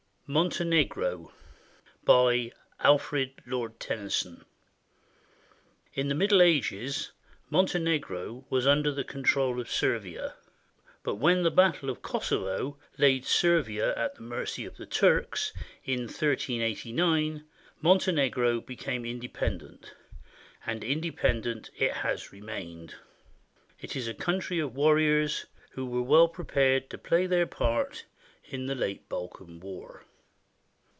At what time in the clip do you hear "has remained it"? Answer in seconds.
21.91-23.97